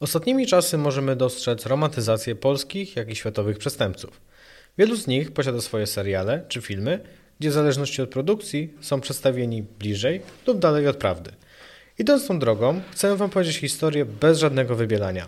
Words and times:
Ostatnimi 0.00 0.46
czasy 0.46 0.78
możemy 0.78 1.16
dostrzec 1.16 1.66
romantyzację 1.66 2.34
polskich, 2.34 2.96
jak 2.96 3.10
i 3.10 3.16
światowych 3.16 3.58
przestępców. 3.58 4.20
Wielu 4.78 4.96
z 4.96 5.06
nich 5.06 5.32
posiada 5.32 5.60
swoje 5.60 5.86
seriale 5.86 6.44
czy 6.48 6.62
filmy, 6.62 7.00
gdzie 7.40 7.50
w 7.50 7.52
zależności 7.52 8.02
od 8.02 8.10
produkcji 8.10 8.74
są 8.80 9.00
przedstawieni 9.00 9.62
bliżej 9.62 10.20
lub 10.46 10.58
dalej 10.58 10.88
od 10.88 10.96
prawdy. 10.96 11.30
Idąc 11.98 12.26
tą 12.26 12.38
drogą, 12.38 12.80
chcę 12.90 13.16
Wam 13.16 13.30
powiedzieć 13.30 13.56
historię 13.56 14.04
bez 14.04 14.38
żadnego 14.38 14.76
wybielania. 14.76 15.26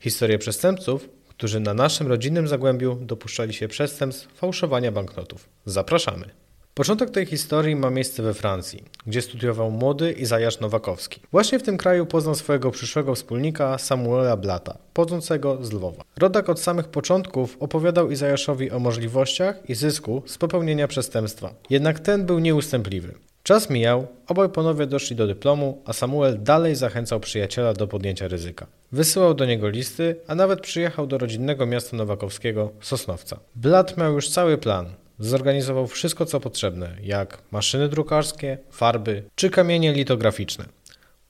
Historię 0.00 0.38
przestępców, 0.38 1.08
którzy 1.28 1.60
na 1.60 1.74
naszym 1.74 2.06
rodzinnym 2.06 2.48
zagłębiu 2.48 2.94
dopuszczali 2.94 3.54
się 3.54 3.68
przestępstw 3.68 4.28
fałszowania 4.34 4.92
banknotów. 4.92 5.48
Zapraszamy. 5.64 6.47
Początek 6.78 7.10
tej 7.10 7.26
historii 7.26 7.76
ma 7.76 7.90
miejsce 7.90 8.22
we 8.22 8.34
Francji, 8.34 8.84
gdzie 9.06 9.22
studiował 9.22 9.70
młody 9.70 10.12
Izajasz 10.12 10.60
Nowakowski. 10.60 11.20
Właśnie 11.32 11.58
w 11.58 11.62
tym 11.62 11.76
kraju 11.76 12.06
poznał 12.06 12.34
swojego 12.34 12.70
przyszłego 12.70 13.14
wspólnika 13.14 13.78
Samuela 13.78 14.36
Blata, 14.36 14.78
pochodzącego 14.94 15.64
z 15.64 15.72
Lwowa. 15.72 16.04
Rodak 16.16 16.48
od 16.48 16.60
samych 16.60 16.88
początków 16.88 17.56
opowiadał 17.60 18.10
Izajaszowi 18.10 18.70
o 18.70 18.78
możliwościach 18.78 19.70
i 19.70 19.74
zysku 19.74 20.22
z 20.26 20.38
popełnienia 20.38 20.88
przestępstwa. 20.88 21.54
Jednak 21.70 22.00
ten 22.00 22.26
był 22.26 22.38
nieustępliwy. 22.38 23.14
Czas 23.42 23.70
mijał, 23.70 24.06
obaj 24.26 24.48
panowie 24.48 24.86
doszli 24.86 25.16
do 25.16 25.26
dyplomu, 25.26 25.82
a 25.84 25.92
Samuel 25.92 26.42
dalej 26.42 26.74
zachęcał 26.76 27.20
przyjaciela 27.20 27.72
do 27.72 27.86
podjęcia 27.86 28.28
ryzyka. 28.28 28.66
Wysyłał 28.92 29.34
do 29.34 29.44
niego 29.44 29.68
listy, 29.68 30.16
a 30.26 30.34
nawet 30.34 30.60
przyjechał 30.60 31.06
do 31.06 31.18
rodzinnego 31.18 31.66
miasta 31.66 31.96
Nowakowskiego, 31.96 32.70
Sosnowca. 32.80 33.40
Blat 33.56 33.96
miał 33.96 34.12
już 34.12 34.28
cały 34.28 34.58
plan. 34.58 34.86
Zorganizował 35.18 35.86
wszystko 35.86 36.26
co 36.26 36.40
potrzebne, 36.40 36.96
jak 37.02 37.42
maszyny 37.50 37.88
drukarskie, 37.88 38.58
farby 38.70 39.22
czy 39.34 39.50
kamienie 39.50 39.92
litograficzne. 39.92 40.64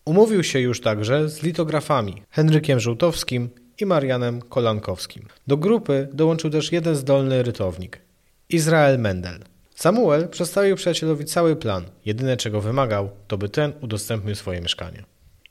Umówił 0.04 0.44
się 0.44 0.60
już 0.60 0.80
także 0.80 1.28
z 1.28 1.42
litografami 1.42 2.22
Henrykiem 2.30 2.80
Żółtowskim 2.80 3.50
i 3.80 3.86
Marianem 3.86 4.42
Kolankowskim. 4.42 5.28
Do 5.46 5.56
grupy 5.56 6.08
dołączył 6.12 6.50
też 6.50 6.72
jeden 6.72 6.96
zdolny 6.96 7.42
rytownik 7.42 8.00
Izrael 8.48 8.98
Mendel. 8.98 9.38
Samuel 9.74 10.28
przedstawił 10.28 10.76
przyjacielowi 10.76 11.24
cały 11.24 11.56
plan. 11.56 11.84
Jedyne 12.04 12.36
czego 12.36 12.60
wymagał, 12.60 13.10
to 13.28 13.38
by 13.38 13.48
ten 13.48 13.72
udostępnił 13.80 14.34
swoje 14.34 14.60
mieszkanie. 14.60 15.04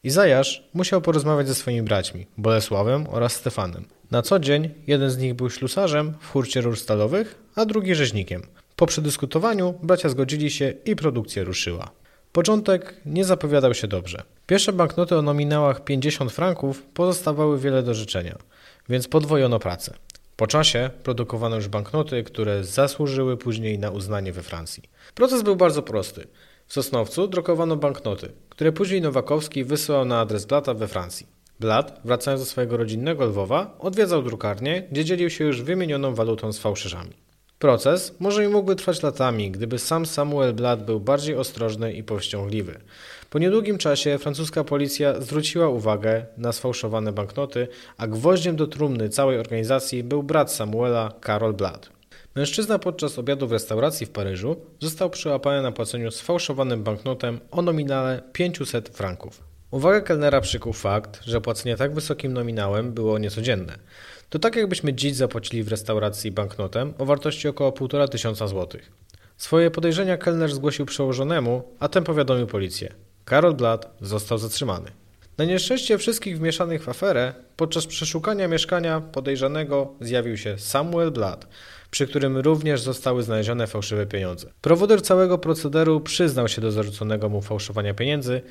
Izajasz 0.04 0.64
musiał 0.74 1.02
porozmawiać 1.02 1.48
ze 1.48 1.56
swoimi 1.56 1.82
braćmi, 1.82 2.28
Bolesławem 2.38 3.08
oraz 3.10 3.34
Stefanem. 3.34 3.86
Na 4.12 4.22
co 4.22 4.40
dzień 4.40 4.70
jeden 4.88 5.10
z 5.10 5.18
nich 5.18 5.34
był 5.34 5.50
ślusarzem 5.50 6.14
w 6.20 6.32
hurcie 6.32 6.62
rur 6.62 6.80
stalowych, 6.80 7.36
a 7.56 7.66
drugi 7.66 7.96
rzeźnikiem. 7.96 8.42
Po 8.76 8.86
przedyskutowaniu 8.86 9.74
bracia 9.84 10.10
zgodzili 10.10 10.52
się 10.52 10.74
i 10.86 10.96
produkcja 10.96 11.44
ruszyła. 11.44 11.92
Początek 12.32 12.96
nie 13.06 13.26
zapowiadał 13.26 13.74
się 13.74 13.88
dobrze. 13.88 14.24
Pierwsze 14.48 14.74
banknoty 14.74 15.18
o 15.18 15.22
nominałach 15.22 15.84
50 15.84 16.32
franków 16.32 16.82
pozostawały 16.94 17.60
wiele 17.60 17.84
do 17.84 17.94
życzenia, 17.94 18.38
więc 18.90 19.08
podwojono 19.08 19.60
pracę. 19.60 19.94
Po 20.36 20.48
czasie 20.48 20.90
produkowano 21.04 21.56
już 21.56 21.68
banknoty, 21.68 22.24
które 22.24 22.64
zasłużyły 22.64 23.38
później 23.38 23.80
na 23.80 23.92
uznanie 23.92 24.34
we 24.34 24.44
Francji. 24.44 24.84
Proces 25.16 25.42
był 25.42 25.56
bardzo 25.56 25.82
prosty. 25.82 26.28
W 26.68 26.74
Sosnowcu 26.74 27.28
drukowano 27.28 27.76
banknoty, 27.76 28.32
które 28.50 28.72
później 28.72 29.02
Nowakowski 29.02 29.64
wysyłał 29.64 30.06
na 30.06 30.20
adres 30.20 30.46
Blata 30.46 30.74
we 30.74 30.88
Francji. 30.88 31.28
Blat, 31.60 32.02
wracając 32.06 32.42
do 32.42 32.46
swojego 32.46 32.78
rodzinnego 32.78 33.26
Lwowa, 33.26 33.76
odwiedzał 33.80 34.24
drukarnię, 34.24 34.88
gdzie 34.92 35.06
dzielił 35.06 35.30
się 35.30 35.44
już 35.46 35.62
wymienioną 35.62 36.16
walutą 36.16 36.54
z 36.54 36.60
fałszerzami. 36.60 37.14
Proces 37.60 38.16
może 38.20 38.46
i 38.46 38.48
mógłby 38.48 38.76
trwać 38.76 39.04
latami, 39.04 39.52
gdyby 39.52 39.80
sam 39.80 40.06
Samuel 40.06 40.54
Blat 40.54 40.86
był 40.86 41.00
bardziej 41.00 41.36
ostrożny 41.36 41.94
i 41.94 42.04
powściągliwy. 42.04 42.80
Po 43.30 43.40
niedługim 43.40 43.78
czasie 43.78 44.18
francuska 44.18 44.64
policja 44.64 45.22
zwróciła 45.22 45.70
uwagę 45.70 46.26
na 46.38 46.52
sfałszowane 46.52 47.12
banknoty, 47.12 47.68
a 47.98 48.08
gwoździem 48.08 48.56
do 48.56 48.68
trumny 48.68 49.10
całej 49.10 49.40
organizacji 49.40 50.04
był 50.04 50.24
brat 50.24 50.52
Samuela, 50.52 51.14
Karol 51.22 51.54
Blat. 51.54 51.97
Mężczyzna 52.38 52.80
podczas 52.80 53.20
obiadu 53.20 53.48
w 53.48 53.52
restauracji 53.52 54.06
w 54.06 54.10
Paryżu 54.10 54.56
został 54.80 55.10
przyłapany 55.10 55.62
na 55.62 55.72
płaceniu 55.72 56.12
sfałszowanym 56.12 56.84
banknotem 56.84 57.40
o 57.52 57.62
nominale 57.62 58.22
500 58.34 58.90
franków. 58.90 59.44
Uwagę 59.72 60.02
kelnera 60.02 60.42
przykuł 60.42 60.74
fakt, 60.74 61.24
że 61.24 61.42
płacenie 61.42 61.78
tak 61.78 61.94
wysokim 61.94 62.34
nominałem 62.34 62.94
było 62.94 63.18
niecodzienne. 63.18 63.74
To 64.30 64.40
tak 64.40 64.56
jakbyśmy 64.56 64.94
dziś 64.94 65.14
zapłacili 65.14 65.64
w 65.64 65.68
restauracji 65.68 66.32
banknotem 66.32 66.94
o 66.98 67.06
wartości 67.06 67.48
około 67.48 67.72
1,5 67.72 68.08
tysiąca 68.08 68.48
złotych. 68.48 68.92
Swoje 69.38 69.72
podejrzenia 69.72 70.18
kelner 70.18 70.54
zgłosił 70.54 70.86
przełożonemu, 70.86 71.64
a 71.80 71.88
ten 71.90 72.04
powiadomił 72.04 72.48
policję. 72.48 72.94
Karol 73.26 73.54
Blatt 73.54 73.90
został 74.02 74.38
zatrzymany. 74.38 74.92
Na 75.38 75.46
nieszczęście 75.46 75.98
wszystkich 75.98 76.38
wmieszanych 76.38 76.84
w 76.84 76.90
aferę, 76.90 77.34
podczas 77.56 77.88
przeszukania 77.88 78.48
mieszkania 78.48 79.02
podejrzanego 79.02 79.94
zjawił 80.02 80.38
się 80.38 80.58
Samuel 80.58 81.12
Blatt, 81.12 81.48
przy 81.92 82.08
którym 82.08 82.38
również 82.38 82.82
zostały 82.82 83.24
znalezione 83.24 83.68
fałszywe 83.68 84.06
pieniądze. 84.06 84.48
Prowoder 84.62 85.02
całego 85.02 85.38
procederu 85.38 86.02
przyznał 86.02 86.48
się 86.48 86.62
do 86.62 86.72
zarzuconego 86.72 87.30
mu 87.30 87.42
fałszowania 87.42 87.94
pieniędzy 87.94 88.42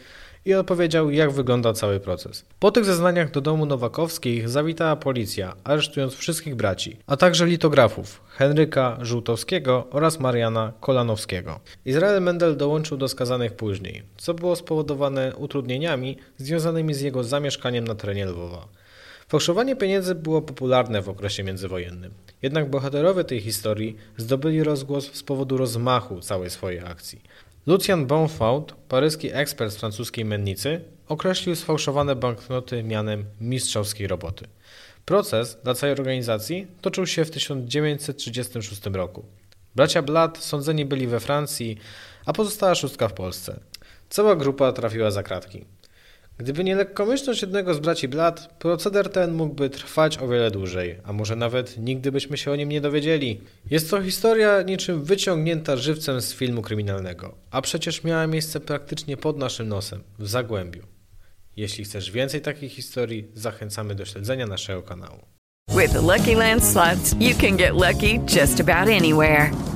i 0.47 0.55
opowiedział, 0.55 1.11
jak 1.11 1.31
wygląda 1.31 1.73
cały 1.73 2.01
proces. 2.01 2.45
Po 2.59 2.71
tych 2.71 2.85
zeznaniach 2.85 3.31
do 3.31 3.41
domu 3.41 3.67
Nowakowskich 3.67 4.49
zawitała 4.49 4.97
policja, 4.97 5.57
aresztując 5.65 6.15
wszystkich 6.15 6.55
braci, 6.55 6.97
a 7.07 7.17
także 7.17 7.47
litografów 7.47 8.21
Henryka 8.29 8.99
Żółtowskiego 9.01 9.87
oraz 9.91 10.21
Mariana 10.21 10.73
Kolanowskiego. 10.81 11.61
Izrael 11.85 12.23
Mendel 12.23 12.57
dołączył 12.57 12.97
do 12.97 13.09
skazanych 13.09 13.53
później, 13.53 14.03
co 14.17 14.35
było 14.35 14.57
spowodowane 14.57 15.37
utrudnieniami 15.37 16.19
związanymi 16.37 16.95
z 16.95 17.01
jego 17.01 17.25
zamieszkaniem 17.25 17.85
na 17.85 17.95
terenie 17.95 18.27
Lwowa. 18.27 18.69
Fałszowanie 19.29 19.77
pieniędzy 19.77 20.15
było 20.15 20.43
popularne 20.43 21.03
w 21.03 21.09
okresie 21.09 21.45
międzywojennym. 21.45 22.13
Jednak 22.43 22.71
bohaterowie 22.71 23.25
tej 23.25 23.41
historii 23.41 23.97
zdobyli 24.17 24.63
rozgłos 24.63 25.13
z 25.13 25.23
powodu 25.23 25.57
rozmachu 25.57 26.21
całej 26.21 26.51
swojej 26.51 26.81
akcji. 26.81 27.23
Lucian 27.67 28.07
Bonfaut, 28.07 28.75
paryski 28.89 29.31
ekspert 29.33 29.73
z 29.73 29.77
francuskiej 29.77 30.25
mennicy, 30.25 30.81
określił 31.09 31.57
sfałszowane 31.57 32.17
banknoty 32.17 32.83
mianem 32.83 33.25
mistrzowskiej 33.41 34.07
roboty. 34.07 34.47
Proces 35.05 35.59
dla 35.65 35.75
całej 35.75 35.93
organizacji 35.93 36.67
toczył 36.81 37.07
się 37.07 37.25
w 37.25 37.31
1936 37.31 38.83
roku. 38.87 39.25
Bracia 39.75 40.03
Blatt 40.03 40.39
sądzeni 40.39 40.85
byli 40.85 41.07
we 41.07 41.21
Francji, 41.21 41.79
a 42.27 42.33
pozostała 42.33 42.75
szóstka 42.75 43.09
w 43.09 43.13
Polsce. 43.13 43.61
Cała 44.09 44.37
grupa 44.37 44.73
trafiła 44.73 45.11
za 45.11 45.23
kratki. 45.23 45.65
Gdyby 46.39 46.65
nie 46.65 46.77
lekkomyślność 46.77 47.43
jednego 47.43 47.75
z 47.75 47.79
braci 47.79 48.09
Blat, 48.09 48.55
proceder 48.59 49.09
ten 49.09 49.33
mógłby 49.33 49.71
trwać 49.71 50.19
o 50.19 50.29
wiele 50.29 50.51
dłużej, 50.51 51.01
a 51.05 51.13
może 51.13 51.37
nawet 51.37 51.79
nigdy 51.79 52.13
byśmy 52.13 52.37
się 52.37 52.51
o 52.51 52.57
nim 52.57 52.69
nie 52.69 52.81
dowiedzieli. 52.81 53.41
Jest 53.71 53.91
to 53.91 54.03
historia 54.03 54.63
niczym 54.63 55.05
wyciągnięta 55.05 55.77
żywcem 55.77 56.21
z 56.21 56.35
filmu 56.35 56.63
kryminalnego, 56.63 57.35
a 57.51 57.63
przecież 57.63 58.05
miała 58.05 58.27
miejsce 58.27 58.61
praktycznie 58.61 59.17
pod 59.17 59.39
naszym 59.39 59.69
nosem, 59.69 60.03
w 60.19 60.29
Zagłębiu. 60.29 60.83
Jeśli 61.57 61.85
chcesz 61.85 62.11
więcej 62.11 62.41
takich 62.41 62.73
historii, 62.73 63.29
zachęcamy 63.35 63.95
do 63.95 64.05
śledzenia 64.05 64.47
naszego 64.47 64.83
kanału. 64.83 65.19
With 65.69 65.93
the 65.93 66.01
Lucky 66.01 66.35
Land 66.35 66.65
slots, 66.65 67.13
you 67.21 67.35
can 67.41 67.57
get 67.57 67.73
lucky 67.73 68.21
just 68.41 68.61
about 68.61 68.89
anywhere. 68.89 69.76